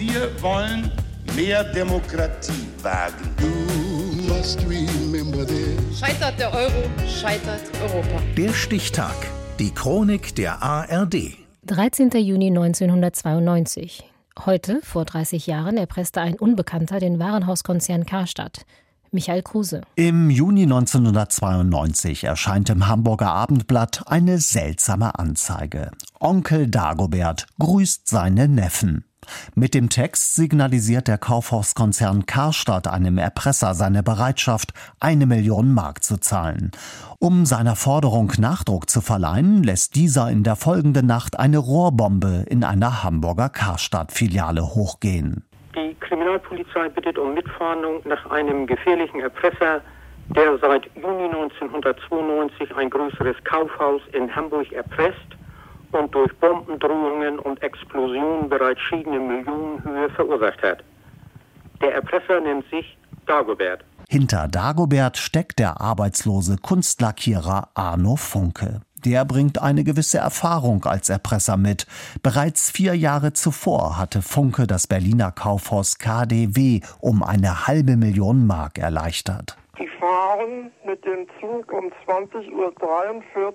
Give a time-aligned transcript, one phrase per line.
[0.00, 0.90] Wir wollen
[1.36, 2.52] mehr Demokratie
[2.82, 3.34] wagen.
[5.94, 8.22] Scheitert der Euro, scheitert Europa.
[8.34, 9.14] Der Stichtag.
[9.58, 11.36] Die Chronik der ARD.
[11.66, 12.12] 13.
[12.12, 14.10] Juni 1992.
[14.46, 18.64] Heute, vor 30 Jahren, erpresste ein Unbekannter den Warenhauskonzern Karstadt.
[19.10, 19.82] Michael Kruse.
[19.96, 25.90] Im Juni 1992 erscheint im Hamburger Abendblatt eine seltsame Anzeige.
[26.18, 29.04] Onkel Dagobert grüßt seine Neffen.
[29.54, 36.18] Mit dem Text signalisiert der Kaufhauskonzern Karstadt einem Erpresser seine Bereitschaft, eine Million Mark zu
[36.18, 36.70] zahlen.
[37.18, 42.64] Um seiner Forderung Nachdruck zu verleihen, lässt dieser in der folgenden Nacht eine Rohrbombe in
[42.64, 45.44] einer Hamburger Karstadt-Filiale hochgehen.
[45.74, 49.82] Die Kriminalpolizei bittet um Mitfahndung nach einem gefährlichen Erpresser,
[50.28, 55.36] der seit Juni 1992 ein größeres Kaufhaus in Hamburg erpresst
[55.92, 60.84] und durch Bombendrohungen und Explosionen bereits schiedene Millionenhöhe verursacht hat.
[61.80, 63.84] Der Erpresser nennt sich Dagobert.
[64.08, 68.80] Hinter Dagobert steckt der arbeitslose Kunstlackierer Arno Funke.
[69.04, 71.86] Der bringt eine gewisse Erfahrung als Erpresser mit.
[72.22, 78.78] Bereits vier Jahre zuvor hatte Funke das Berliner Kaufhaus KDW um eine halbe Million Mark
[78.78, 79.56] erleichtert.
[79.78, 83.54] Die fahren mit dem Zug um 20.43 Uhr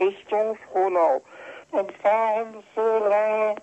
[0.00, 1.22] Richtung Frohnau
[1.72, 3.56] und fahren so lange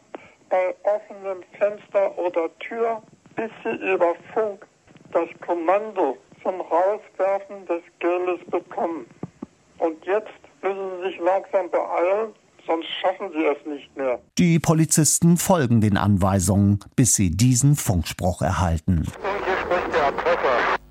[0.50, 3.02] bei offenem Fenster oder Tür,
[3.36, 4.66] bis sie über Funk
[5.12, 9.06] das Kommando zum Rauswerfen des Geldes bekommen.
[9.80, 10.30] Und jetzt
[10.62, 12.34] müssen sie sich langsam beeilen,
[12.66, 14.20] sonst schaffen sie es nicht mehr.
[14.38, 19.00] Die Polizisten folgen den Anweisungen, bis sie diesen Funkspruch erhalten.
[19.00, 20.85] Und hier spricht der Erpresser.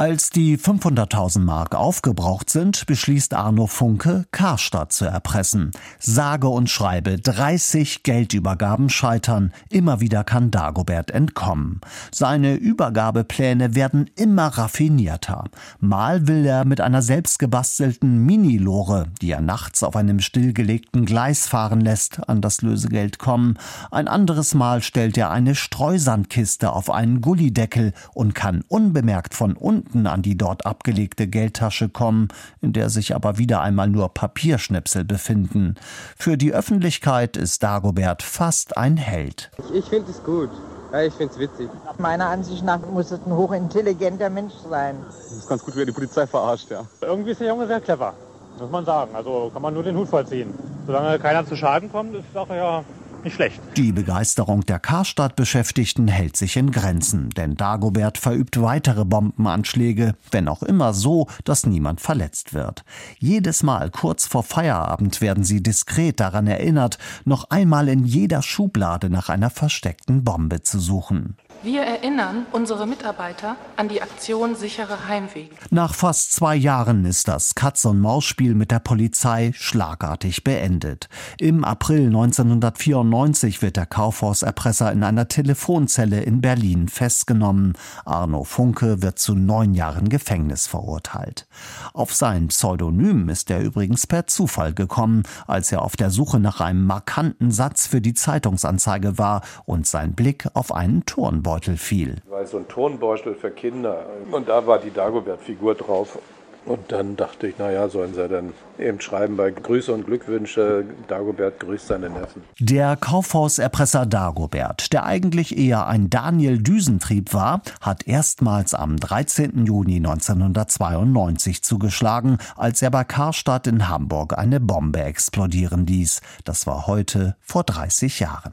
[0.00, 5.72] Als die 500.000 Mark aufgebraucht sind, beschließt Arno Funke, Karstadt zu erpressen.
[5.98, 9.52] Sage und schreibe 30 Geldübergaben scheitern.
[9.68, 11.82] Immer wieder kann Dagobert entkommen.
[12.12, 15.44] Seine Übergabepläne werden immer raffinierter.
[15.80, 21.82] Mal will er mit einer selbstgebastelten Mini-Lore, die er nachts auf einem stillgelegten Gleis fahren
[21.82, 23.58] lässt, an das Lösegeld kommen.
[23.90, 27.69] Ein anderes Mal stellt er eine Streusandkiste auf einen Gullideckel
[28.14, 32.28] und kann unbemerkt von unten an die dort abgelegte Geldtasche kommen,
[32.60, 35.76] in der sich aber wieder einmal nur Papierschnipsel befinden.
[36.16, 39.50] Für die Öffentlichkeit ist Dagobert fast ein Held.
[39.72, 40.50] Ich finde es gut.
[40.92, 41.70] Ja, ich finde es witzig.
[41.98, 44.96] Meiner Ansicht nach muss es ein hochintelligenter Mensch sein.
[45.06, 46.84] Das ist ganz gut, wie er die Polizei verarscht, ja.
[47.00, 48.14] Irgendwie ist der Junge sehr clever,
[48.58, 49.14] muss man sagen.
[49.14, 50.52] Also kann man nur den Hut vollziehen.
[50.86, 52.84] Solange keiner zu Schaden kommt, ist die Sache ja
[53.24, 53.60] nicht schlecht.
[53.76, 60.62] Die Begeisterung der Karstadt-Beschäftigten hält sich in Grenzen, denn Dagobert verübt weitere Bombenanschläge, wenn auch
[60.62, 62.84] immer so, dass niemand verletzt wird.
[63.18, 69.10] Jedes Mal kurz vor Feierabend werden sie diskret daran erinnert, noch einmal in jeder Schublade
[69.10, 71.36] nach einer versteckten Bombe zu suchen.
[71.62, 75.50] Wir erinnern unsere Mitarbeiter an die Aktion Sichere Heimweg.
[75.70, 81.10] Nach fast zwei Jahren ist das Katz-und-Maus-Spiel mit der Polizei schlagartig beendet.
[81.38, 87.74] Im April 1994 wird der Kaufhauserpresser in einer Telefonzelle in Berlin festgenommen.
[88.06, 91.46] Arno Funke wird zu neun Jahren Gefängnis verurteilt.
[91.92, 96.62] Auf sein Pseudonym ist er übrigens per Zufall gekommen, als er auf der Suche nach
[96.62, 101.04] einem markanten Satz für die Zeitungsanzeige war und sein Blick auf einen
[101.50, 102.16] Turnbeutel fiel.
[102.28, 106.18] War so ein Turnbeutel für Kinder und da war die Dagobert-Figur drauf.
[106.66, 111.58] Und dann dachte ich, naja, sollen sie dann eben schreiben bei Grüße und Glückwünsche, Dagobert
[111.58, 112.42] grüßt seine Neffen.
[112.60, 119.64] Der Kaufhauserpresser Dagobert, der eigentlich eher ein Daniel Düsentrieb war, hat erstmals am 13.
[119.64, 126.20] Juni 1992 zugeschlagen, als er bei Karstadt in Hamburg eine Bombe explodieren ließ.
[126.44, 128.52] Das war heute vor 30 Jahren.